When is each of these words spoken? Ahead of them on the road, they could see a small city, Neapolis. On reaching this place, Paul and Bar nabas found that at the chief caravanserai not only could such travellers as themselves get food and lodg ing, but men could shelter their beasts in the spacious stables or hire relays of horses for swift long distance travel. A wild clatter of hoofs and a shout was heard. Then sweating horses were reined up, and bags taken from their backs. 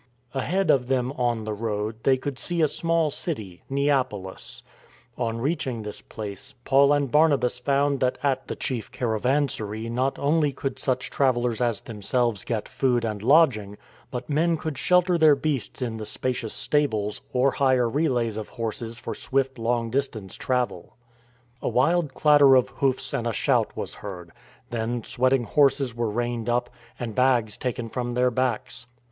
Ahead 0.33 0.71
of 0.71 0.87
them 0.87 1.11
on 1.11 1.43
the 1.43 1.53
road, 1.53 1.97
they 2.01 2.17
could 2.17 2.39
see 2.39 2.63
a 2.63 2.67
small 2.67 3.11
city, 3.11 3.61
Neapolis. 3.69 4.63
On 5.15 5.37
reaching 5.39 5.83
this 5.83 6.01
place, 6.01 6.55
Paul 6.65 6.91
and 6.91 7.11
Bar 7.11 7.29
nabas 7.29 7.59
found 7.61 7.99
that 7.99 8.17
at 8.23 8.47
the 8.47 8.55
chief 8.55 8.89
caravanserai 8.91 9.89
not 9.89 10.17
only 10.17 10.53
could 10.53 10.79
such 10.79 11.11
travellers 11.11 11.61
as 11.61 11.81
themselves 11.81 12.43
get 12.45 12.67
food 12.67 13.05
and 13.05 13.21
lodg 13.21 13.55
ing, 13.57 13.77
but 14.09 14.27
men 14.27 14.57
could 14.57 14.75
shelter 14.75 15.19
their 15.19 15.35
beasts 15.35 15.83
in 15.83 15.97
the 15.97 16.05
spacious 16.07 16.55
stables 16.55 17.21
or 17.31 17.51
hire 17.51 17.87
relays 17.87 18.37
of 18.37 18.49
horses 18.49 18.97
for 18.97 19.13
swift 19.13 19.59
long 19.59 19.91
distance 19.91 20.33
travel. 20.33 20.95
A 21.61 21.69
wild 21.69 22.15
clatter 22.15 22.55
of 22.55 22.69
hoofs 22.69 23.13
and 23.13 23.27
a 23.27 23.33
shout 23.33 23.77
was 23.77 23.93
heard. 23.93 24.31
Then 24.71 25.03
sweating 25.03 25.43
horses 25.43 25.93
were 25.95 26.09
reined 26.09 26.49
up, 26.49 26.71
and 26.99 27.13
bags 27.13 27.55
taken 27.55 27.87
from 27.87 28.15
their 28.15 28.31
backs. 28.31 28.87